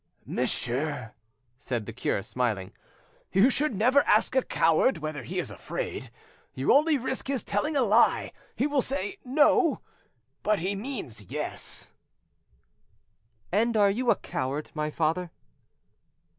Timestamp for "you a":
13.91-14.15